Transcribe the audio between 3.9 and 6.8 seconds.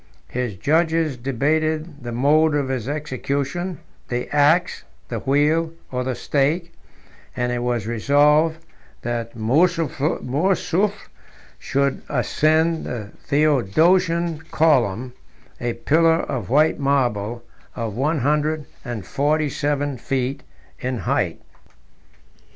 the axe, the wheel, or the stake;